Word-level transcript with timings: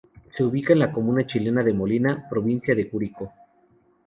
Se 0.29 0.43
ubica 0.43 0.73
en 0.73 0.79
la 0.79 0.91
comuna 0.91 1.27
chilena 1.27 1.61
de 1.63 1.73
Molina, 1.75 2.25
provincia 2.27 2.73
de 2.73 2.89
Curicó. 2.89 3.31